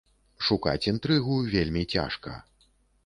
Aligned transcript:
Шукаць 0.45 0.87
інтрыгу 0.93 1.37
вельмі 1.53 1.83
цяжка. 1.97 2.31